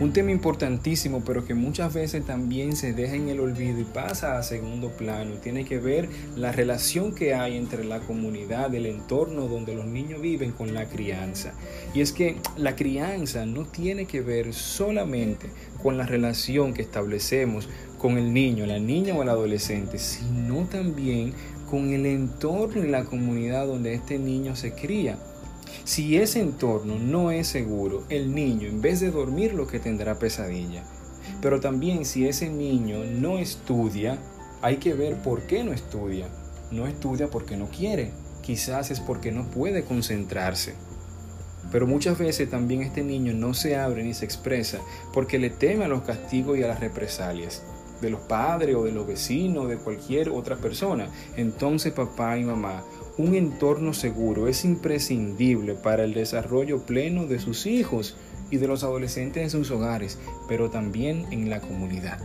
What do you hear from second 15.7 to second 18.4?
con la relación que establecemos con el